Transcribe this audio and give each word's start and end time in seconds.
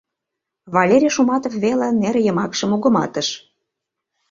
Валерий 0.75 1.13
Шуматов 1.15 1.53
веле 1.63 1.87
нер 2.01 2.15
йымакше 2.25 2.65
мугыматыш: 2.71 3.27